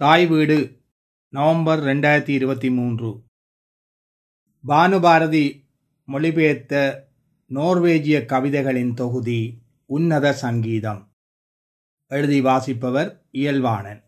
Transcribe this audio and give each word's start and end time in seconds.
தாய் 0.00 0.26
வீடு 0.26 0.80
நவம்பர் 1.28 1.80
ரெண்டாயிரத்தி 1.80 2.28
இருபத்தி 2.28 2.70
மூன்று. 2.70 3.22
பானுபாரதி 4.68 5.64
மொழிபெயர்த்த 6.04 7.02
நோர்வேஜிய 7.54 8.24
கவிதைகளின் 8.24 8.94
தொகுதி 8.94 9.62
உன்னத 9.86 10.32
சங்கீதம். 10.32 11.12
எழுதி 12.06 12.40
வாசிப்பவர் 12.40 13.26
இயல்வாணன் 13.30 14.04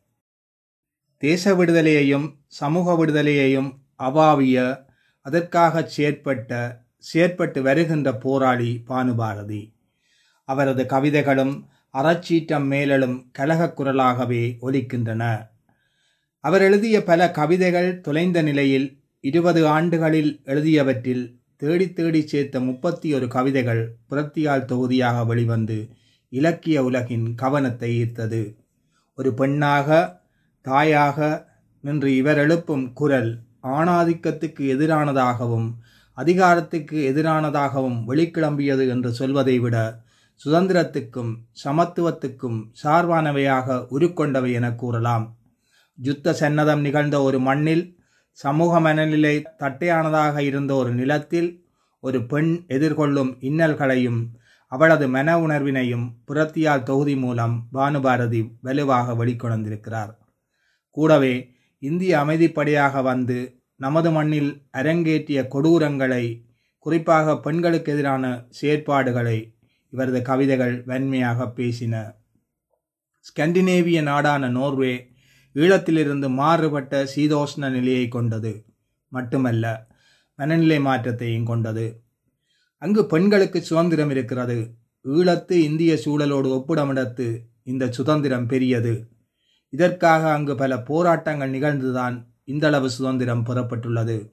தேச 1.17 1.55
விடுதலையையும் 1.55 2.37
சமூக 2.47 3.07
விடுதலையையும் 3.07 3.79
அவாவிய 3.99 4.87
அதற்காகச் 5.21 6.01
செயற்பட்ட 6.01 6.79
செயற்பட்டு 7.13 7.61
வருகின்ற 7.61 8.15
போராளி 8.15 8.83
பானுபாரதி. 8.89 9.75
அவரது 10.45 10.87
கவிதைகளும் 10.87 11.69
அறச்சீற்றம் 11.93 12.71
மேலெழும் 12.71 13.31
கலகக் 13.39 13.81
குரலாகவே 13.81 14.57
ஒலிக்கின்றன. 14.63 15.51
அவர் 16.45 16.63
எழுதிய 16.63 17.05
பல 17.05 17.31
கவிதைகள் 17.31 18.01
தொலைந்த 18.01 18.43
நிலையில் 18.43 19.03
இருபது 19.21 19.67
ஆண்டுகளில் 19.67 20.41
எழுதியவற்றில் 20.45 21.37
தேடி 21.57 21.93
தேடி 21.93 22.27
சேர்த்த 22.27 22.61
முப்பத்தி 22.61 23.15
ஒரு 23.15 23.29
கவிதைகள் 23.29 23.83
புரத்தியால் 24.11 24.65
தொகுதியாக 24.65 25.25
வெளிவந்து 25.25 25.89
இலக்கிய 26.29 26.85
உலகின் 26.85 27.35
கவனத்தை 27.35 27.91
ஈர்த்தது. 28.03 28.55
ஒரு 29.15 29.35
பெண்ணாக 29.35 30.21
தாயாக 30.63 31.49
நின்று 31.81 32.17
இவர் 32.17 32.39
எழுப்பும் 32.39 32.93
குரல் 32.93 33.39
ஆணாதிக்கத்துக்கு 33.63 34.67
எதிரானதாகவும் 34.75 35.69
அதிகாரத்துக்கு 36.13 36.99
எதிரானதாகவும் 37.15 38.01
வெளிக்கிளம்பியது 38.09 38.89
என்று 38.89 39.13
சொல்வதை 39.13 39.59
விட 39.59 39.77
சுதந்திரத்துக்கும் 40.41 41.33
சமத்துவத்துக்கும் 41.65 42.59
சார்பானவையாக 42.83 43.87
உருக்கொண்டவை 43.91 44.53
என 44.53 44.73
கூறலாம். 44.73 45.27
யுத்த 45.95 46.37
சன்னதம் 46.41 46.81
நிகழ்ந்த 46.81 47.23
ஒரு 47.23 47.41
மண்ணில் 47.41 47.99
சமூக 48.31 48.81
மனநிலை 48.81 49.43
தட்டையானதாக 49.59 50.43
இருந்த 50.43 50.75
ஒரு 50.75 50.95
நிலத்தில் 50.95 51.65
ஒரு 52.01 52.27
பெண் 52.27 52.65
எதிர்கொள்ளும் 52.69 53.37
இன்னல்களையும் 53.41 54.27
அவளது 54.67 55.09
மன 55.09 55.39
உணர்வினையும் 55.39 56.11
புரத்தியால் 56.27 56.83
தொகுதி 56.83 57.17
மூலம் 57.17 57.69
பானுபாரதி 57.73 58.51
வலுவாக 58.61 59.25
வெளிக்கொணர்ந்திருக்கிறார். 59.25 60.17
கூடவே 60.91 61.55
இந்திய 61.79 62.19
அமைதிப்படையாக 62.19 63.03
வந்து 63.03 63.63
நமது 63.77 64.11
மண்ணில் 64.11 64.67
அரங்கேற்றிய 64.73 65.47
கொடூரங்களை 65.55 66.45
குறிப்பாக 66.79 67.41
பெண்களுக்கு 67.41 67.93
எதிரான 67.93 68.47
செயற்பாடுகளை 68.63 69.55
இவரது 69.89 70.23
கவிதைகள் 70.23 70.85
வன்மையாக 70.85 71.53
பேசின. 71.57 72.15
ஸ்கண்டினேவிய 73.27 74.03
நாடான 74.03 74.49
நோர்வே 74.49 75.12
ஈழத்திலிருந்து 75.55 76.31
மாறுபட்ட 76.31 77.09
சீதோஷ்ண 77.17 77.71
நிலையை 77.71 78.09
கொண்டது. 78.09 78.65
மட்டுமல்ல 79.09 79.87
மனநிலை 80.35 80.81
மாற்றத்தையும் 80.81 81.45
கொண்டது. 81.45 82.03
அங்கு 82.79 83.07
பெண்களுக்கு 83.07 83.63
சுதந்திரம் 83.63 84.11
இருக்கிறது. 84.11 84.75
ஈழத்து 85.05 85.53
இந்திய 85.53 85.95
சூழலோடு 85.95 86.63
ஒப்பிடமிடத்து 86.63 87.41
இந்த 87.63 87.91
சுதந்திரம் 87.91 88.47
பெரியது. 88.47 89.09
இதற்காக 89.69 90.33
அங்கு 90.33 90.55
பல 90.55 90.79
போராட்டங்கள் 90.79 91.51
நிகழ்ந்துதான் 91.51 92.27
இந்தளவு 92.45 92.91
சுதந்திரம் 92.91 93.47
பெறப்பட்டுள்ளது. 93.47 94.33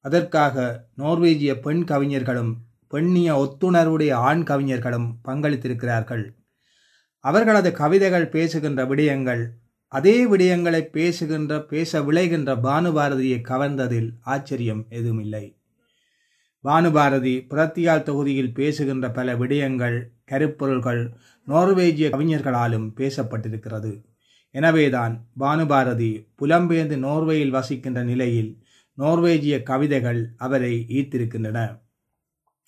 அதற்காக 0.00 0.86
நோர்வேஜிய 0.98 1.60
பெண் 1.60 1.84
கவிஞர்களும் 1.84 2.56
பெண்ணிய 2.88 3.34
ஒத்துணர்வுடைய 3.34 4.12
ஆண் 4.12 4.42
கவிஞர்களும் 4.42 5.18
பங்களித்திருக்கிறார்கள். 5.24 6.34
அவர்களது 7.18 7.72
கவிதைகள் 7.72 8.28
பேசுகின்ற 8.28 8.84
விடயங்கள் 8.84 9.50
அதே 9.96 10.14
விடயங்களை 10.26 10.80
பேசுகின்ற 10.96 11.52
பேச 11.72 12.00
விளைகின்ற 12.00 12.50
பானுபாரதியை 12.66 13.36
கவர்ந்ததில் 13.48 14.08
ஆச்சரியம் 14.22 14.86
எதுவுமில்லை. 14.88 15.44
பானுபாரதி 16.64 17.34
புரத்தியால் 17.48 18.02
தொகுதியில் 18.02 18.54
பேசுகின்ற 18.54 19.10
பல 19.10 19.34
விடயங்கள் 19.34 19.96
கருப்பொருள்கள் 20.24 21.02
நோர்வேஜிய 21.48 22.08
கவிஞர்களாலும் 22.14 22.88
பேசப்பட்டிருக்கிறது. 22.98 23.92
எனவேதான் 24.54 25.14
பானுபாரதி 25.40 26.10
புலம்பெயர்ந்து 26.42 26.96
நோர்வேயில் 27.06 27.54
வசிக்கின்ற 27.58 28.02
நிலையில் 28.02 28.50
நோர்வேஜிய 28.98 29.62
கவிதைகள் 29.62 30.20
அவரை 30.36 30.74
ஈர்த்திருக்கின்றன. 30.88 31.58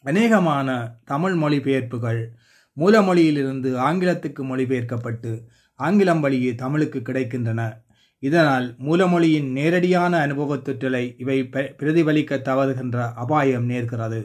அநேகமான 0.05 0.69
தமிழ் 1.05 1.37
மொழிபெயர்ப்புகள் 1.43 2.23
மூலமொழியிலிருந்து 2.77 3.71
ஆங்கிலத்துக்கு 3.89 4.43
மொழிபெயர்க்கப்பட்டு 4.51 5.33
ஆங்கிலம் 5.79 6.21
வழியே 6.21 6.55
தமிழுக்கு 6.55 6.99
கிடைக்கின்றன. 6.99 7.61
இதனால் 8.23 8.67
மூலமொழியின் 8.87 9.49
நேரடியான 9.51 10.27
அனுபவத்துற்றலை 10.27 11.15
இவை 11.19 11.39
பிரதிபலிக்க 11.51 12.39
தவறுகின்ற 12.49 13.13
அபாயம் 13.13 13.67
நேர்கிறது. 13.71 14.21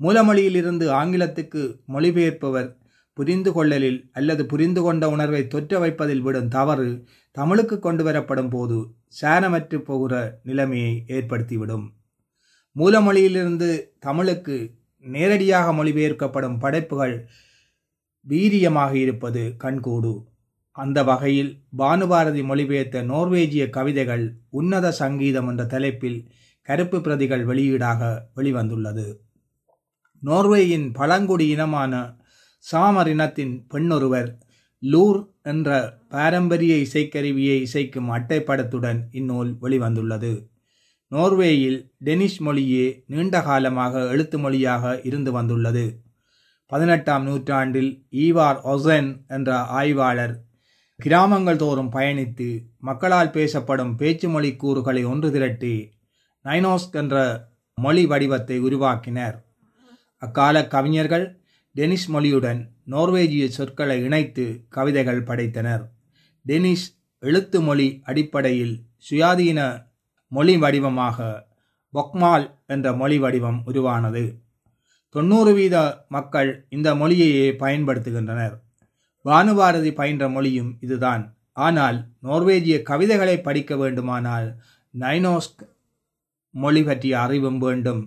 மூலமொழியிலிருந்து 0.00 0.86
ஆங்கிலத்துக்கு 1.00 1.62
மொழிபெயர்ப்பவர் 1.94 2.68
புரிந்து 3.12 3.50
கொள்ளலில் 3.52 3.98
அல்லது 4.12 4.46
புரிந்து 4.46 4.82
கொண்ட 4.82 5.08
உணர்வை 5.08 5.42
தொற்ற 5.54 5.78
வைப்பதில் 5.78 6.20
விடும் 6.20 6.48
தவறு 6.48 6.88
தமிழுக்கு 7.36 7.78
கொண்டு 7.78 8.02
வரப்படும் 8.04 8.50
போது 8.50 8.78
சாரமற்று 9.20 9.78
போகிற 9.78 10.14
நிலைமையை 10.42 11.04
ஏற்படுத்திவிடும். 11.08 11.86
மூலமொழியிலிருந்து 12.76 13.70
தமிழுக்கு 13.98 14.56
நேரடியாக 15.04 15.72
மொழிபெயர்க்கப்படும் 15.72 16.58
படைப்புகள் 16.58 17.16
வீரியமாக 18.28 18.92
இருப்பது 18.94 19.54
கண்கூடு. 19.64 20.14
அந்த 20.76 21.02
வகையில் 21.02 21.62
பானுபாரதி 21.78 22.42
மொழிபெயர்த்த 22.44 23.02
நோர்வேஜிய 23.02 23.70
கவிதைகள் 23.70 24.36
உன்னத 24.50 24.92
சங்கீதம் 24.92 25.48
என்ற 25.48 25.64
தலைப்பில் 25.64 26.28
கருப்பு 26.62 27.00
பிரதிகள் 27.00 27.46
வெளியீடாக 27.46 28.22
வெளிவந்துள்ளது. 28.36 29.06
நோர்வேயின் 30.20 30.92
பழங்குடி 30.92 31.48
இனமான 31.48 32.20
சாமர் 32.72 33.06
இனத்தின் 33.06 33.66
பெண்ணொருவர் 33.68 34.38
லூர் 34.82 35.32
என்ற 35.42 35.98
பாரம்பரிய 36.08 36.74
இசைக்கருவியை 36.76 37.66
இசைக்கும் 37.66 38.10
அட்டைப்படத்துடன் 38.10 39.00
இந்நூல் 39.10 39.56
வெளிவந்துள்ளது. 39.62 40.48
நோர்வேயில் 41.10 41.90
டெனிஷ் 42.04 42.40
மொழியே 42.40 43.04
நீண்ட 43.06 43.42
காலமாக 43.42 44.06
எழுத்து 44.06 44.38
மொழியாக 44.38 45.00
இருந்து 45.04 45.32
வந்துள்ளது. 45.32 46.04
பதினெட்டாம் 46.66 47.24
நூற்றாண்டில் 47.24 48.06
ஈவார் 48.10 48.60
ஒசென் 48.64 49.10
என்ற 49.28 49.58
ஆய்வாளர் 49.58 50.45
கிராமங்கள் 50.98 51.56
தோறும் 51.56 51.92
பயணித்து 51.92 52.66
மக்களால் 52.78 53.30
பேசப்படும் 53.30 53.96
பேச்சு 53.96 54.28
மொழி 54.28 54.56
கூறுகளை 54.56 55.04
ஒன்று 55.04 55.32
திரட்டி 55.32 55.92
நைனோஸ்க் 56.44 56.92
என்ற 56.92 57.16
மொழி 57.74 58.06
வடிவத்தை 58.06 58.60
உருவாக்கினர். 58.60 59.36
அக்கால 60.18 60.66
கவிஞர்கள் 60.66 61.40
டெனிஷ் 61.72 62.08
மொழியுடன் 62.10 62.60
நோர்வேஜிய 62.90 63.46
சொற்களை 63.48 64.02
இணைத்து 64.02 64.64
கவிதைகள் 64.68 65.22
படைத்தனர். 65.22 65.84
டெனிஷ் 66.42 66.88
எழுத்து 67.18 67.60
மொழி 67.60 68.00
அடிப்படையில் 68.04 68.74
சுயாதீன 69.10 69.60
மொழி 70.28 70.56
வடிவமாக 70.56 71.46
பொக்மால் 71.94 72.46
என்ற 72.66 72.92
மொழி 72.92 73.18
வடிவம் 73.18 73.62
உருவானது. 73.64 74.24
தொண்ணூறு 75.08 75.52
வீத 75.56 75.76
மக்கள் 76.08 76.66
இந்த 76.68 76.94
மொழியையே 76.94 77.48
பயன்படுத்துகின்றனர். 77.52 78.56
பானுபாரதி 79.28 79.94
பயின்ற 79.94 80.28
மொழியும் 80.28 80.76
இதுதான். 80.80 81.36
ஆனால் 81.52 82.08
நோர்வேஜிய 82.22 82.82
கவிதைகளை 82.82 83.40
படிக்க 83.40 83.76
வேண்டுமானால் 83.76 84.48
நைனோஸ்க் 85.00 85.62
மொழி 86.50 86.82
பற்றிய 86.82 87.20
அறிவும் 87.20 87.58
வேண்டும். 87.58 88.02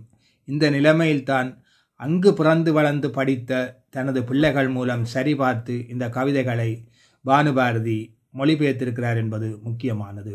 இந்த 0.46 0.72
நிலைமையில்தான் 0.72 1.50
அங்கு 1.96 2.34
பிறந்து 2.34 2.74
வளர்ந்து 2.74 3.12
படித்த 3.12 3.82
தனது 3.90 4.24
பிள்ளைகள் 4.24 4.70
மூலம் 4.70 5.06
சரிபார்த்து 5.14 5.90
இந்த 5.90 6.10
கவிதைகளை 6.10 6.88
பானுபாரதி 7.26 8.00
மொழிபெயர்த்திருக்கிறார் 8.34 9.16
என்பது 9.16 9.60
முக்கியமானது. 9.64 10.34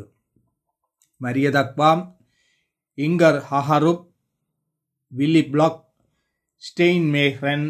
மரியதக்வாம் 1.21 2.03
இங்கர் 2.97 3.39
ஹஹருப் 3.51 4.03
வில்லி 5.09 5.43
பிளாக் 5.45 5.81
ஸ்டெயின் 6.65 7.09
மேஹ்ரன் 7.17 7.67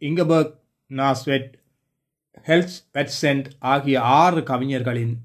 இங்கபர்க் 0.00 0.54
நாஸ்வெட் 0.90 1.57
ஹெல்ஸ் 2.46 2.78
வெட்சென்ட் 2.94 3.44
ஆகிய 3.58 4.00
ஆறு 4.00 4.40
கவிஞர்களின் 4.40 5.16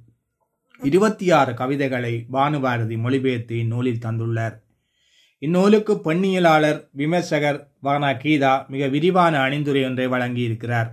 இருபத்தி 0.81 1.31
ஆறு 1.31 1.53
கவிதைகளை 1.53 2.25
பானுபாரதி 2.33 2.97
மொழிபெயர்த்து 2.97 3.57
இந்நூலில் 3.57 4.03
தந்துள்ளார். 4.05 4.61
இந்நூலுக்கு 5.39 5.93
பெண்ணியலாளர் 5.93 6.89
விமர்சகர் 6.91 7.69
வானா 7.83 8.11
கீதா 8.13 8.67
மிக 8.67 8.87
விரிவான 8.87 9.49
அணிந்துரை 9.49 9.85
ஒன்றை 9.85 10.07
வழங்கியிருக்கிறார். 10.07 10.89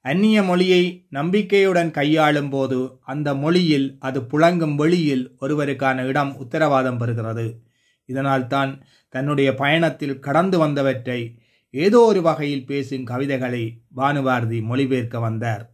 அந்நிய 0.00 0.42
மொழியை 0.42 1.06
நம்பிக்கையுடன் 1.08 1.90
கையாளும் 1.90 2.50
போது 2.50 2.98
அந்த 3.02 3.34
மொழியில் 3.34 3.96
அது 4.00 4.20
புழங்கும் 4.20 4.74
வெளியில் 4.74 5.36
ஒருவருக்கான 5.40 6.06
இடம் 6.06 6.36
உத்தரவாதம் 6.36 7.00
பெறுகிறது. 7.00 7.56
இதனால்தான் 8.06 8.82
தன்னுடைய 9.08 9.54
பயணத்தில் 9.54 10.18
கடந்து 10.18 10.58
வந்தவற்றை 10.58 11.38
ஏதோ 11.76 12.00
ஒரு 12.00 12.22
வகையில் 12.22 12.66
பேசும் 12.66 13.04
கவிதைகளை 13.04 13.82
பானுபாரதி 13.96 14.62
மொழிபெயர்க்க 14.62 15.20
வந்தார். 15.20 15.72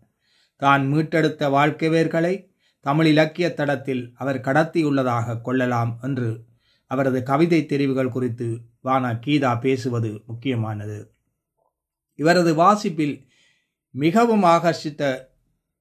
தான் 0.57 0.93
மீட்டெடுத்த 0.93 1.49
வாழ்க்கைவேர்களை 1.49 2.51
தமிழ் 2.81 3.07
இலக்கிய 3.07 3.55
தடத்தில் 3.55 4.13
அவர் 4.15 4.41
கடத்தியுள்ளதாக 4.41 5.41
கொள்ளலாம் 5.41 5.99
என்று 6.03 6.45
அவரது 6.87 7.23
கவிதை 7.23 7.67
தெரிவுகள் 7.67 8.09
குறித்து 8.09 8.61
வானா 8.85 9.19
கீதா 9.27 9.61
பேசுவது 9.61 10.23
முக்கியமானது. 10.27 11.15
இவரது 12.15 12.55
வாசிப்பில் 12.55 13.27
மிகவும் 13.91 14.45
ஆகர்ஷித்த 14.45 15.27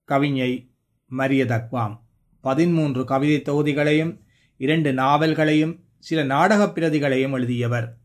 கவிஞை 0.04 0.72
மரிய 1.18 1.46
தக்வாம். 1.46 2.00
பதிமூன்று 2.42 3.06
கவிதை 3.06 3.42
தொகுதிகளையும் 3.42 4.20
இரண்டு 4.58 4.94
நாவல்களையும் 4.94 5.84
சில 6.00 6.24
நாடகப் 6.24 6.78
பிரதிகளையும் 6.78 7.32
எழுதியவர். 7.32 7.98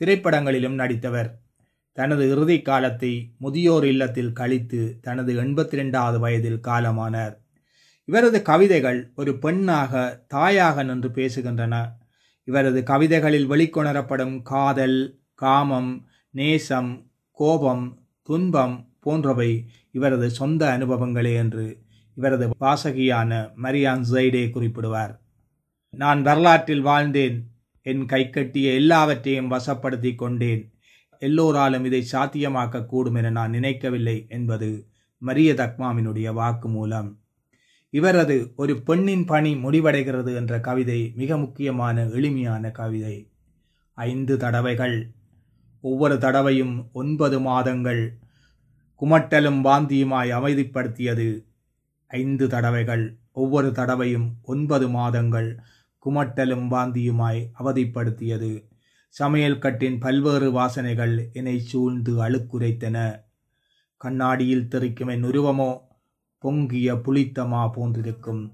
திரைப்படங்களிலும் 0.00 0.74
நடித்தவர். 0.74 1.41
தனது 1.92 2.30
இறுதி 2.30 2.62
காலத்தை 2.62 3.34
முதியோர் 3.38 3.84
இல்லத்தில் 3.84 4.32
கழித்து 4.32 4.98
தனது 5.00 5.42
எண்பத்தி 5.42 5.76
ரெண்டாவது 5.80 6.18
வயதில் 6.18 6.60
காலமானார். 6.60 7.34
இவரது 8.04 8.42
கவிதைகள் 8.42 9.12
ஒரு 9.14 9.38
பெண்ணாக 9.38 10.24
தாயாக 10.28 10.82
நின்று 10.82 11.08
பேசுகின்றன. 11.08 11.88
இவரது 12.44 12.82
கவிதைகளில் 12.82 13.50
வெளிக்கொணரப்படும் 13.50 14.42
காதல் 14.42 15.20
காமம் 15.34 16.06
நேசம் 16.30 17.10
கோபம் 17.30 18.02
துன்பம் 18.22 18.88
போன்றவை 19.00 19.68
இவரது 19.92 20.30
சொந்த 20.30 20.78
அனுபவங்களே 20.78 21.34
என்று 21.34 21.82
இவரது 22.14 22.50
வாசகியான 22.60 23.50
மரியான் 23.62 24.04
ஜெய்டே 24.12 24.44
குறிப்பிடுவார். 24.48 25.18
நான் 25.90 26.22
வரலாற்றில் 26.22 26.84
வாழ்ந்தேன். 26.84 27.42
என் 27.82 28.06
கைக்கட்டிய 28.06 28.74
எல்லாவற்றையும் 28.74 29.50
வசப்படுத்தி 29.50 30.14
கொண்டேன். 30.14 30.71
எல்லோராலும் 31.22 31.84
இதை 31.84 32.06
சாத்தியமாக்க 32.12 32.84
கூடும் 32.84 33.14
என 33.14 33.30
நான் 33.30 33.50
நினைக்கவில்லை 33.50 34.26
என்பது 34.28 34.86
மரிய 35.26 35.54
தக்மாவினுடைய 35.54 36.32
வாக்கு 36.32 36.68
மூலம். 36.68 37.18
இவரது 37.90 38.52
ஒரு 38.56 38.82
பெண்ணின் 38.82 39.24
பணி 39.24 39.54
முடிவடைகிறது 39.54 40.34
என்ற 40.34 40.60
கவிதை 40.60 41.12
மிக 41.16 41.38
முக்கியமான 41.38 42.08
எளிமையான 42.08 42.70
கவிதை. 42.70 43.30
ஐந்து 43.94 44.36
தடவைகள். 44.36 45.14
ஒவ்வொரு 45.80 46.18
தடவையும் 46.18 46.90
ஒன்பது 46.92 47.40
மாதங்கள். 47.40 48.18
குமட்டலும் 49.00 49.60
வாந்தியுமாய் 49.64 50.34
அமைதிப்படுத்தியது. 50.38 51.44
ஐந்து 52.06 52.48
தடவைகள். 52.48 53.18
ஒவ்வொரு 53.32 53.72
தடவையும் 53.72 54.34
ஒன்பது 54.42 54.88
மாதங்கள். 54.88 55.58
குமட்டலும் 56.06 56.66
வாந்தியுமாய் 56.68 57.50
அவதிப்படுத்தியது. 57.60 58.71
சமையல் 59.14 59.58
கட்டின் 59.58 59.98
பல்வேறு 59.98 60.52
வாசனைகள் 60.52 61.32
என்னை 61.32 61.58
சூழ்ந்து 61.60 62.12
அழுக்குரைத்தன. 62.24 63.24
கண்ணாடியில் 63.96 64.68
தெரிக்கும் 64.68 65.10
என் 65.10 65.24
உருவமோ 65.24 65.80
பொங்கிய 66.38 66.94
புளித்தமா 66.94 67.70
போன்றிருக்கும். 67.76 68.52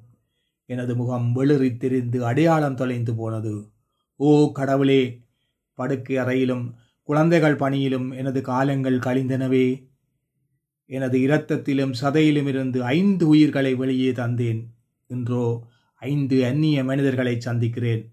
எனது 0.65 0.97
முகம் 0.97 1.33
வெளிறி 1.33 1.77
திரிந்து 1.77 2.25
அடையாளம் 2.25 2.75
தொலைந்து 2.75 3.15
போனது. 3.15 3.73
ஓ 4.17 4.53
கடவுளே 4.53 5.27
படுக்கை 5.75 6.17
அறையிலும் 6.17 6.75
குழந்தைகள் 7.03 7.57
பணியிலும் 7.57 8.11
எனது 8.11 8.41
காலங்கள் 8.41 8.99
கழிந்தனவே. 8.99 9.91
எனது 10.87 11.19
இரத்தத்திலும் 11.19 11.95
சதையிலும் 12.01 12.47
இருந்து 12.47 12.85
ஐந்து 12.85 13.29
உயிர்களை 13.29 13.75
வெளியே 13.75 14.13
தந்தேன். 14.13 14.61
இன்றோ 15.07 15.69
ஐந்து 15.95 16.45
அந்நிய 16.45 16.85
மனிதர்களை 16.85 17.41
சந்திக்கிறேன். 17.41 18.13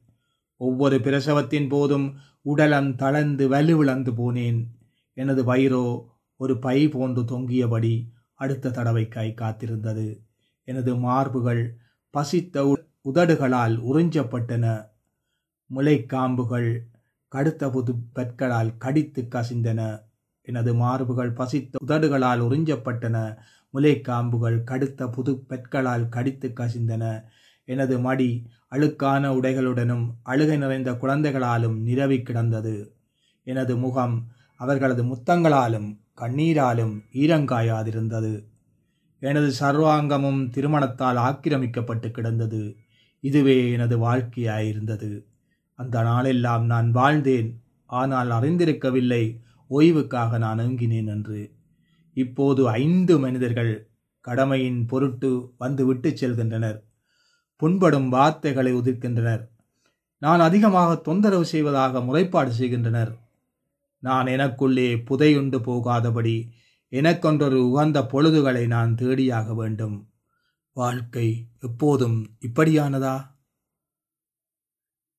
ஒவ்வொரு 0.58 0.98
பிரசவத்தின் 0.98 1.68
போதும் 1.68 2.08
உடலம் 2.46 2.96
தளர்ந்து 2.96 3.48
வலுவிழந்து 3.48 4.12
போனேன். 4.12 4.68
எனது 5.14 5.56
வயிறோ 5.56 6.06
ஒரு 6.38 6.60
பை 6.60 6.90
போன்று 6.90 7.22
தொங்கியபடி 7.22 8.10
அடுத்த 8.34 8.70
தடவைக்காய் 8.70 9.38
காத்திருந்தது. 9.42 10.20
எனது 10.64 10.96
மார்புகள் 10.96 11.76
பசித்த 12.10 12.78
உதடுகளால் 13.04 13.78
உறிஞ்சப்பட்டன. 13.94 14.88
முளைக்காம்புகள் 15.76 16.80
கடுத்த 17.32 17.72
புது 17.72 17.96
பற்களால் 18.14 18.78
கடித்து 18.78 19.28
கசிந்தன. 19.30 20.02
எனது 20.42 20.74
மார்புகள் 20.74 21.34
பசித்த 21.34 21.80
உதடுகளால் 21.86 22.42
உறிஞ்சப்பட்டன. 22.42 23.38
முலைக்காம்புகள் 23.74 24.64
கடுத்த 24.72 25.12
புது 25.12 25.40
பெற்களால் 25.40 26.10
கடித்து 26.10 26.50
கசிந்தன. 26.50 27.24
எனது 27.66 28.00
மடி 28.00 28.48
அழுக்கான 28.72 29.30
உடைகளுடனும் 29.30 30.10
அழுகை 30.24 30.58
நிறைந்த 30.58 30.92
குழந்தைகளாலும் 30.92 31.78
நிரவி 31.78 32.22
கிடந்தது. 32.22 32.96
எனது 33.44 33.78
முகம் 33.78 34.28
அவர்களது 34.56 35.04
முத்தங்களாலும் 35.04 35.98
கண்ணீராலும் 36.18 37.02
ஈரங்காயாதிருந்தது. 37.14 38.46
எனது 39.20 39.54
சர்வாங்கமும் 39.60 40.50
திருமணத்தால் 40.50 41.18
ஆக்கிரமிக்கப்பட்டு 41.18 42.12
கிடந்தது. 42.12 42.76
இதுவே 43.20 43.72
எனது 43.72 43.98
வாழ்க்கையாயிருந்தது. 43.98 45.24
அந்த 45.74 46.02
நாளெல்லாம் 46.02 46.66
நான் 46.66 46.96
வாழ்ந்தேன். 46.96 47.56
ஆனால் 47.86 48.30
அறிந்திருக்கவில்லை. 48.30 49.40
ஓய்வுக்காக 49.70 50.38
நான் 50.38 50.60
அணுங்கினேன் 50.60 51.08
என்று. 51.08 51.54
இப்போது 52.14 52.70
ஐந்து 52.70 53.20
மனிதர்கள் 53.20 53.90
கடமையின் 54.20 54.86
பொருட்டு 54.86 55.54
வந்து 55.58 55.86
விட்டு 55.86 56.10
செல்கின்றனர். 56.10 56.85
புண்படும் 57.56 58.10
வார்த்தைகளை 58.10 58.76
உதிர்க்கின்றனர். 58.76 59.48
நான் 60.18 60.40
அதிகமாக 60.40 60.96
தொந்தரவு 60.96 61.46
செய்வதாக 61.46 62.00
முறைப்பாடு 62.00 62.48
செய்கின்றனர். 62.48 63.18
நான் 64.00 64.26
எனக்குள்ளே 64.26 65.04
புதையுண்டு 65.10 65.60
போகாதபடி 65.60 66.50
எனக்கொன்றொரு 66.92 67.56
உகந்த 67.56 68.06
பொழுதுகளை 68.06 68.68
நான் 68.68 68.96
தேடியாக 68.96 69.56
வேண்டும். 69.56 70.10
வாழ்க்கை 70.74 71.48
எப்போதும் 71.60 72.38
இப்படியானதா? 72.42 73.34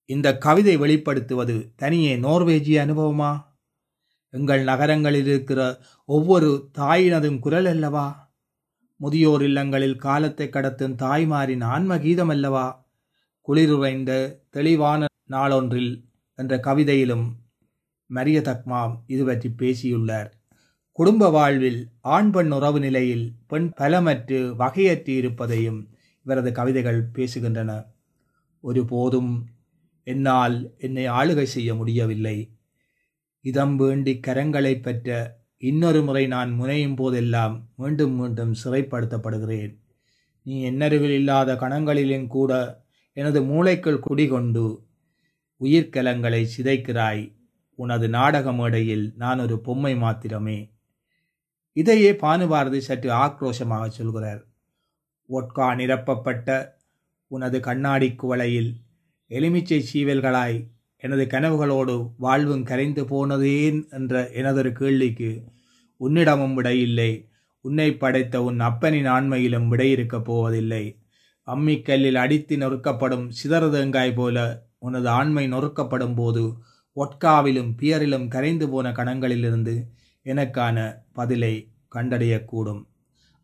இந்த 0.05 0.39
கவிதை 0.39 0.79
வெளிப்படுத்துவது 0.79 1.73
தனியே 1.77 2.17
நோர்வேஜிய 2.17 2.85
அனுபவமா? 2.85 3.45
எங்கள் 4.31 4.63
நகரங்களில் 4.63 5.27
இருக்கிற 5.27 5.81
ஒவ்வொரு 6.05 6.71
தாயினதும் 6.79 7.39
குரல் 7.39 7.67
அல்லவா? 7.67 8.26
முதியோர் 8.97 9.43
இல்லங்களில் 9.43 9.97
காலத்தை 9.97 10.49
கடத்தும் 10.49 10.95
தாய்மாரின் 10.95 11.63
ஆன்மகீதமல்லவா? 11.63 12.29
அல்லவா 12.29 12.85
குளிருறைந்த 13.49 14.41
தெளிவான 14.51 15.05
நாளொன்றில் 15.31 16.05
என்ற 16.35 16.57
கவிதையிலும் 16.57 17.33
மரிய 18.15 18.41
தக்மாம் 18.41 18.97
இது 19.07 19.25
பற்றி 19.25 19.49
பேசியுள்ளார். 19.49 20.33
குடும்ப 20.93 21.31
வாழ்வில் 21.31 21.89
ஆண் 22.01 22.31
பெண் 22.31 22.51
உறவு 22.51 22.81
நிலையில் 22.81 23.33
பெண் 23.47 23.73
பலமற்று 23.77 24.55
வகையற்று 24.59 25.09
இருப்பதையும் 25.09 25.89
இவரது 26.25 26.53
கவிதைகள் 26.53 27.09
பேசுகின்றன. 27.13 27.87
ஒருபோதும் 28.61 29.47
என்னால் 30.05 30.75
என்னை 30.79 31.09
ஆளுகை 31.09 31.43
செய்ய 31.43 31.75
முடியவில்லை. 31.75 32.57
இதம் 33.41 33.77
வேண்டி 33.77 34.21
கரங்களை 34.27 34.81
பெற்ற 34.81 35.39
இன்னொரு 35.57 36.03
முறை 36.03 36.27
நான் 36.27 36.51
முனையும் 36.53 36.95
போதெல்லாம் 36.95 37.69
மீண்டும் 37.77 38.13
மீண்டும் 38.13 38.55
சிறைப்படுத்தப்படுகிறேன். 38.65 39.79
நீ 40.43 40.71
என்னருவில் 40.71 41.15
இல்லாத 41.15 41.55
கணங்களிலும் 41.55 42.27
கூட 42.27 42.85
எனது 43.13 43.41
மூளைக்குள் 43.43 43.99
குடிகொண்டு 43.99 44.87
உயிர்க்கலங்களை 45.61 46.47
சிதைக்கிறாய். 46.57 47.35
உனது 47.75 48.09
நாடக 48.09 48.53
மேடையில் 48.53 49.13
நான் 49.17 49.39
ஒரு 49.39 49.61
பொம்மை 49.61 49.97
மாத்திரமே. 49.97 50.73
இதையே 51.73 52.13
பானுபாரதி 52.13 52.79
சற்று 52.79 53.11
ஆக்ரோஷமாக 53.11 53.89
சொல்கிறார். 53.89 54.47
ஒட்கா 55.31 55.75
நிரப்பப்பட்ட 55.77 56.79
உனது 57.27 57.61
கண்ணாடி 57.61 58.09
குவளையில் 58.11 58.73
எலுமிச்சை 59.27 59.85
சீவல்களாய் 59.93 60.59
எனது 60.97 61.25
கனவுகளோடு 61.25 62.11
வாழ்வும் 62.17 62.63
கரைந்து 62.63 63.05
போனதேன் 63.05 63.91
என்ற 63.91 64.31
எனதொரு 64.31 64.73
கேள்விக்கு 64.73 65.43
உன்னிடமும் 66.01 66.63
விடையில்லை. 66.63 67.29
உன்னை 67.61 67.97
படைத்த 67.97 68.43
உன் 68.43 68.61
அப்பனின் 68.61 69.09
ஆண்மையிலும் 69.11 69.69
விடையிருக்கப் 69.69 70.25
போவதில்லை. 70.25 71.01
அம்மிக்கல்லில் 71.47 72.15
அடித்து 72.15 72.57
நொறுக்கப்படும் 72.57 73.31
சிதறதேங்காய் 73.45 74.15
போல 74.15 74.67
உனது 74.79 75.09
ஆண்மை 75.09 75.53
நொறுக்கப்படும் 75.53 76.15
போது 76.15 76.53
ஒட்காவிலும் 76.97 77.71
பியரிலும் 77.81 78.29
கரைந்து 78.29 78.69
போன 78.69 78.91
கணங்களிலிருந்து 78.91 79.75
எனக்கான 80.25 80.95
பதிலை 81.13 81.73
கண்டடையக்கூடும் 81.95 82.83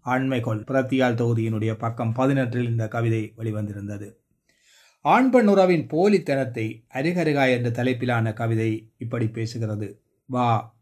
ஆண்மைகொள் 0.04 0.64
பிரத்தியால் 0.64 1.18
தொகுதியினுடைய 1.20 1.72
பக்கம் 1.74 2.12
பதினெட்டில் 2.12 2.68
இந்த 2.68 2.88
கவிதை 2.88 3.32
வெளிவந்திருந்தது. 3.36 4.21
ஆண்பண்ணுறவின் 5.04 5.86
போலித்தனத்தை 5.92 6.84
அருகருகா 6.94 7.50
என்ற 7.50 7.68
தலைப்பிலான 7.70 8.32
கவிதை 8.32 8.92
இப்படி 8.98 9.24
பேசுகிறது. 9.24 9.98
வா 10.26 10.74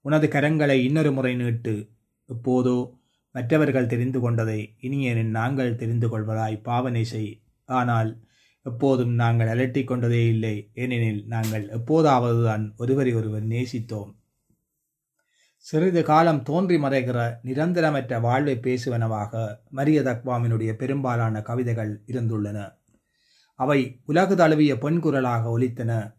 உனது 0.00 0.26
கரங்களை 0.26 0.70
இன்னொரு 0.70 1.12
முறை 1.12 1.36
நீட்டு. 1.36 1.88
இப்போதோ 2.26 2.98
மற்றவர்கள் 3.30 3.86
தெரிந்து 3.86 4.20
கொண்டதை 4.20 4.74
இனியனின் 4.80 5.30
நாங்கள் 5.30 5.76
தெரிந்து 5.76 6.08
கொள்வதாய் 6.08 6.62
பாவனை 6.62 7.04
செய். 7.04 7.42
ஆனால் 7.64 8.22
எப்போதும் 8.62 9.14
நாங்கள் 9.14 9.46
அலட்டிக் 9.46 9.86
கொண்டதே 9.86 10.26
இல்லை. 10.26 10.70
ஏனெனில் 10.74 11.26
நாங்கள் 11.26 11.68
எப்போதாவதுதான் 11.68 12.76
ஒருவரை 12.76 13.14
ஒருவர் 13.14 13.44
நேசித்தோம். 13.46 14.14
சிறிது 15.58 16.02
காலம் 16.02 16.42
தோன்றி 16.42 16.76
மறைகிற 16.76 17.38
நிரந்தரமற்ற 17.44 18.20
வாழ்வை 18.20 18.58
பேசுவனவாக 18.62 19.58
மரிய 19.76 20.00
தக்வாமினுடைய 20.02 20.72
பெரும்பாலான 20.72 21.42
கவிதைகள் 21.42 22.02
இருந்துள்ளன. 22.06 22.75
அவை 23.56 24.00
உலகு 24.04 24.36
தழுவிய 24.36 24.78
பெண் 24.78 25.00
குரலாக 25.00 25.58
ஒலித்தன. 25.58 26.14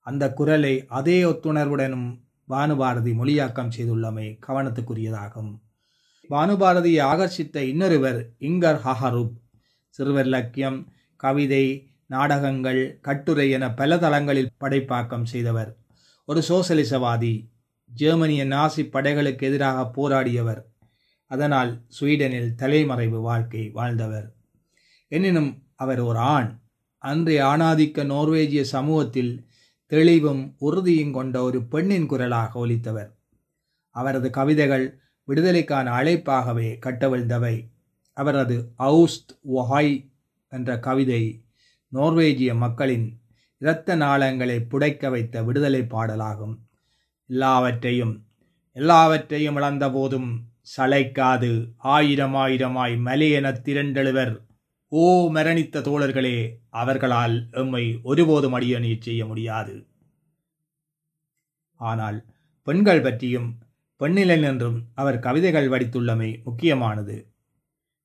அந்த 0.00 0.32
குரலை 0.32 0.84
அதே 0.86 1.22
ஒத்துணர்வுடனும் 1.22 2.20
பானுபாரதி 2.48 3.12
மொழியாக்கம் 3.14 3.70
செய்துள்ளமை 3.76 4.38
கவனத்துக்குரியதாகும். 4.46 5.60
பானுபாரதியை 6.30 7.04
ஆகர்ஷித்த 7.04 7.56
இன்னொருவர் 7.56 8.32
இங்கர் 8.40 8.80
ஹஹரூப். 8.84 9.32
சிறுவர் 9.88 10.24
இலக்கியம் 10.24 10.92
கவிதை 11.16 11.90
நாடகங்கள் 12.06 12.98
கட்டுரை 13.00 13.50
என 13.50 13.74
பல 13.74 13.98
தளங்களில் 13.98 14.52
படைப்பாக்கம் 14.60 15.24
செய்தவர். 15.24 15.76
ஒரு 16.24 16.42
சோசலிசவாதி 16.48 17.48
ஜெர்மனிய 17.84 18.46
நாசி 18.46 18.88
படைகளுக்கு 18.90 19.42
எதிராக 19.42 19.84
போராடியவர். 19.96 20.62
அதனால் 21.26 21.84
ஸ்வீடனில் 22.00 22.54
தலைமறைவு 22.54 23.20
வாழ்க்கை 23.20 23.70
வாழ்ந்தவர். 23.70 24.34
எனினும் 25.08 25.62
அவர் 25.74 26.00
ஒரு 26.00 26.18
ஆண். 26.18 26.61
அன்றைய 27.02 27.44
ஆணாதிக்க 27.44 28.04
நோர்வேஜிய 28.04 28.60
சமூகத்தில் 28.60 29.46
தெளிவும் 29.86 30.54
உறுதியும் 30.58 31.12
கொண்ட 31.12 31.42
ஒரு 31.42 31.62
பெண்ணின் 31.62 32.06
குரலாக 32.06 32.66
ஒலித்தவர். 32.66 33.10
அவரது 33.90 34.30
கவிதைகள் 34.30 35.00
விடுதலைக்கான 35.28 35.90
அழைப்பாகவே 35.90 36.68
கட்டவிழ்ந்தவை. 36.86 37.56
அவரது 38.12 38.56
அவுஸ்ட் 38.78 39.32
ஒஹாய் 39.54 40.10
என்ற 40.48 40.78
கவிதை 40.78 41.44
நோர்வேஜிய 41.92 42.54
மக்களின் 42.56 43.20
இரத்த 43.58 43.96
நாளங்களை 43.96 44.58
புடைக்க 44.68 45.10
வைத்த 45.10 45.42
விடுதலை 45.42 45.80
பாடலாகும். 45.80 46.56
எல்லாவற்றையும் 47.26 48.14
எல்லாவற்றையும் 48.72 49.56
இழந்த 49.56 49.90
போதும் 49.90 50.30
சளைக்காது. 50.76 51.52
ஆயிரம் 51.76 52.34
ஆயிரமாய் 52.34 52.94
மலையென 53.04 53.52
திரண்டெழுவர் 53.64 54.34
ஓ 54.94 55.30
மரணித்த 55.32 55.80
தோழர்களே 55.80 56.54
அவர்களால் 56.70 57.48
எம்மை 57.52 58.00
ஒருபோதும் 58.02 58.52
அடியணி 58.52 58.96
செய்ய 59.00 59.26
முடியாது. 59.26 59.86
ஆனால் 61.76 62.24
பெண்கள் 62.62 63.00
பற்றியும் 63.00 63.58
பெண்ணிலன் 64.00 64.42
என்றும் 64.42 64.82
அவர் 64.94 65.18
கவிதைகள் 65.18 65.68
வடித்துள்ளமை 65.68 66.42
முக்கியமானது. 66.44 67.32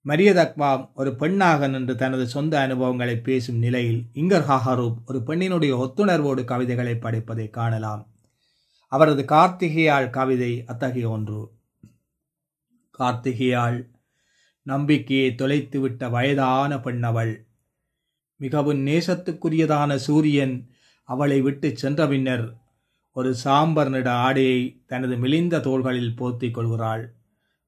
மரியத் 0.05 0.41
அக்வாம் 0.45 0.89
ஒரு 0.93 1.15
பெண்ணாக 1.15 1.67
நின்று 1.67 1.95
தனது 1.95 2.27
சொந்த 2.27 2.59
அனுபவங்களை 2.59 3.17
பேசும் 3.17 3.57
நிலையில் 3.57 4.05
இங்கர் 4.13 4.47
ஹாஹரூப் 4.47 4.97
ஒரு 5.05 5.19
பெண்ணினுடைய 5.19 5.73
ஒத்துணர்வோடு 5.83 6.43
கவிதைகளை 6.43 6.93
படைப்பதை 6.93 7.49
காணலாம். 7.49 8.07
அவரது 8.87 9.23
கார்த்திகையாள் 9.23 10.09
கவிதை 10.09 10.63
அத்தகைய 10.65 11.09
ஒன்று. 11.09 11.51
கார்த்திகையாள் 12.99 13.95
நம்பிக்கையை 14.67 15.29
தொலைத்துவிட்ட 15.31 16.09
வயதான 16.09 16.75
பெண்ணவள். 16.75 17.33
மிகவும் 18.35 18.85
நேசத்துக்குரியதான 18.87 19.95
சூரியன் 19.95 20.55
அவளை 21.03 21.41
விட்டு 21.41 21.77
சென்ற 21.77 22.07
பின்னர் 22.07 22.45
ஒரு 23.11 23.35
சாம்பர் 23.35 23.89
நிட 23.89 24.09
ஆடையை 24.09 24.83
தனது 24.85 25.17
மெலிந்த 25.17 25.59
தோள்களில் 25.59 26.15
போர்த்திக் 26.17 26.51
கொள்கிறாள். 26.51 27.05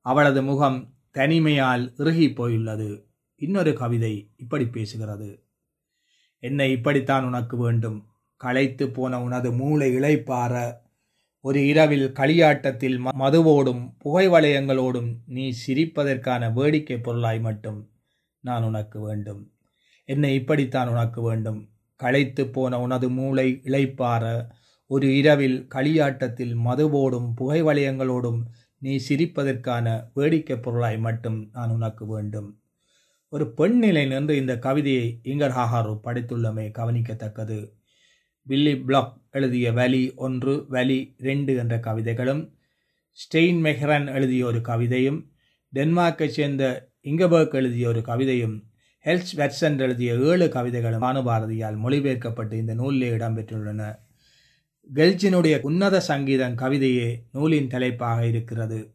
அவளது 0.06 0.42
முகம் 0.44 0.80
தனிமையால் 1.14 1.94
இறுகி 1.98 2.28
போயுள்ளது. 2.34 2.90
இன்னொரு 3.36 3.74
கவிதை 3.74 4.14
இப்படி 4.38 4.66
பேசுகிறது. 4.66 5.30
என்னை 6.40 6.72
இப்படித்தான் 6.72 7.26
உனக்கு 7.26 7.58
வேண்டும். 7.58 8.00
களைத்து 8.38 8.90
போன 8.90 9.22
உனது 9.22 9.52
மூளை 9.52 9.96
இழைப்பார 9.96 10.54
ஒரு 11.42 11.68
இரவில் 11.68 12.12
களியாட்டத்தில் 12.12 13.06
மதுவோடும் 13.06 13.94
புகை 13.98 14.30
வளையங்களோடும் 14.30 15.16
நீ 15.26 15.54
சிரிப்பதற்கான 15.68 16.54
வேடிக்கை 16.54 17.00
பொருளாய் 17.00 17.40
மட்டும் 17.40 17.90
நான் 18.40 18.64
உனக்கு 18.64 19.02
வேண்டும். 19.02 19.52
என்னை 20.06 20.36
இப்படித்தான் 20.36 20.88
உனக்கு 20.88 21.22
வேண்டும். 21.22 21.70
களைத்து 21.96 22.48
போன 22.48 22.80
உனது 22.80 23.10
மூளை 23.10 23.60
இளைப்பார 23.64 24.48
ஒரு 24.88 25.18
இரவில் 25.18 25.68
களியாட்டத்தில் 25.68 26.58
மதுவோடும் 26.58 27.34
புகை 27.36 27.64
வளையங்களோடும் 27.64 28.42
நீ 28.78 29.00
சிரிப்பதற்கான 29.10 30.10
வேடிக்கை 30.14 30.58
பொருளாய் 30.60 31.00
மட்டும் 31.00 31.50
நான் 31.52 31.70
உனக்கு 31.70 32.06
வேண்டும். 32.08 32.62
ஒரு 33.30 33.54
பெண் 33.54 33.78
நிலை 33.78 34.06
நின்று 34.06 34.38
இந்த 34.38 34.60
கவிதையை 34.60 35.20
இங்கர் 35.24 35.56
ஹாகாரு 35.58 36.00
படைத்துள்ளமை 36.04 36.72
கவனிக்கத்தக்கது. 36.72 37.79
வில்லி 38.50 38.78
பிளாக் 38.78 39.18
எழுதிய 39.32 39.72
வலி 39.72 40.14
ஒன்று 40.16 40.66
வலி 40.70 41.16
ரெண்டு 41.18 41.56
என்ற 41.56 41.80
கவிதைகளும் 41.80 42.54
ஸ்டெயின் 43.20 43.60
மெஹ்ரன் 43.66 44.14
எழுதிய 44.14 44.46
ஒரு 44.46 44.60
கவிதையும் 44.60 45.20
டென்மார்க்கை 45.74 46.28
சேர்ந்த 46.28 46.90
இங்கபர்க் 47.04 47.54
எழுதிய 47.54 47.88
ஒரு 47.88 48.00
கவிதையும் 48.00 48.56
ஹெல்ஸ் 49.06 49.34
வெட்சன் 49.36 49.78
எழுதிய 49.80 50.16
ஏழு 50.16 50.50
கவிதைகளும் 50.50 51.02
பானுபாரதியால் 51.02 51.78
மொழிபெயர்க்கப்பட்டு 51.84 52.54
இந்த 52.54 52.74
நூலிலே 52.74 53.12
இடம்பெற்றுள்ளன. 53.12 54.00
கெல்ஜினுடைய 54.94 55.62
உன்னத 55.62 56.00
சங்கீதம் 56.00 56.58
கவிதையே 56.58 57.24
நூலின் 57.32 57.68
தலைப்பாக 57.68 58.26
இருக்கிறது. 58.26 58.94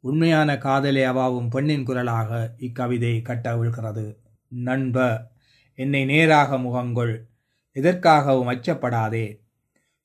உண்மையான 0.00 0.58
காதலை 0.58 1.02
அவாவும் 1.02 1.50
பெண்ணின் 1.50 1.84
குரலாக 1.84 2.54
இக்கவிதை 2.58 3.22
கட்டவிழ்கிறது. 3.24 4.16
நண்ப 4.48 5.26
என்னை 5.74 6.04
நேராக 6.04 6.56
முகங்கொள் 6.56 7.30
எதற்காகவும் 7.74 8.50
அச்சப்படாதே. 8.50 9.40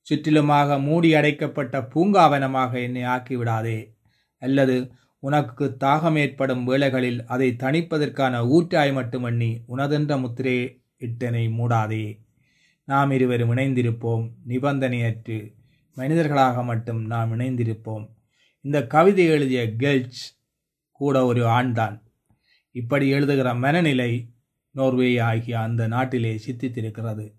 சுற்றிலுமாக 0.02 0.80
மூடி 0.80 1.14
அடைக்கப்பட்ட 1.14 1.82
பூங்காவனமாக 1.82 2.82
என்னை 2.82 3.04
ஆக்கிவிடாதே. 3.04 3.96
அல்லது 4.38 4.92
உனக்கு 5.20 5.76
தாகம் 5.80 6.18
ஏற்படும் 6.18 6.66
வேளைகளில் 6.66 7.26
அதை 7.26 7.56
தணிப்பதற்கான 7.60 8.46
ஊற்றாய் 8.46 8.94
மட்டுமண்ணி 8.94 9.58
உனதென்ற 9.68 10.18
முத்திரே 10.18 10.84
இட்டனை 11.00 11.50
மூடாதே. 11.50 12.18
நாம் 12.84 13.12
இருவரும் 13.12 13.52
இணைந்திருப்போம். 13.52 14.32
நிபந்தனையற்று 14.48 15.54
மனிதர்களாக 15.96 16.64
மட்டும் 16.64 17.06
நாம் 17.06 17.40
இணைந்திருப்போம். 17.40 18.10
இந்த 18.62 18.88
கவிதை 18.88 19.26
எழுதிய 19.26 19.74
கெல்ச் 19.80 20.38
கூட 20.92 21.26
ஒரு 21.26 21.48
ஆண்தான். 21.48 22.04
இப்படி 22.72 23.10
எழுதுகிற 23.10 23.54
மனநிலை 23.54 24.30
நோர்வே 24.72 25.18
ஆகிய 25.18 25.60
அந்த 25.60 25.88
நாட்டிலே 25.88 26.42
சித்தித்திருக்கிறது. 26.46 27.37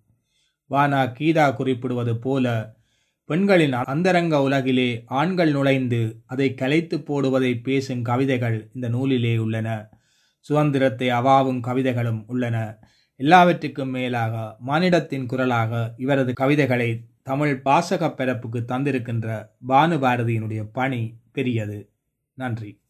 வானா 0.71 1.01
கீதா 1.19 1.55
குறிப்பிடுவது 1.55 2.19
போல 2.19 2.77
பெண்களின் 3.25 3.73
அந்தரங்க 3.73 4.43
உலகிலே 4.43 5.05
ஆண்கள் 5.07 5.51
நுழைந்து 5.51 6.21
அதை 6.27 6.55
கலைத்து 6.55 6.99
போடுவதை 6.99 7.63
பேசும் 7.63 8.03
கவிதைகள் 8.03 8.71
இந்த 8.75 8.89
நூலிலே 8.89 9.39
உள்ளன. 9.39 9.89
சுதந்திரத்தை 10.41 11.09
அவாவும் 11.09 11.61
கவிதைகளும் 11.61 12.25
உள்ளன. 12.27 12.79
எல்லாவற்றுக்கும் 13.17 13.91
மேலாக 13.91 14.57
மானிடத்தின் 14.67 15.27
குரலாக 15.27 15.95
இவரது 15.97 16.33
கவிதைகளை 16.33 17.05
தமிழ் 17.23 17.61
பாசக 17.65 18.15
பரப்புக்கு 18.15 18.65
தந்திருக்கின்ற 18.69 19.49
பானுபாரதியினுடைய 19.69 20.69
பணி 20.73 21.15
பெரியது. 21.33 21.91
நன்றி. 22.35 22.81